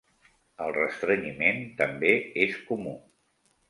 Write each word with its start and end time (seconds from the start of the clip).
El 0.67 0.73
restrenyiment 0.77 1.63
també 1.85 2.17
és 2.49 2.61
comú. 2.73 3.01